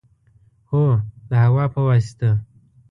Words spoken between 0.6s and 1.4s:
هو، د